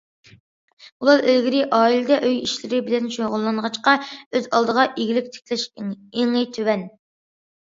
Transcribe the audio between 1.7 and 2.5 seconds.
ئائىلىدە ئۆي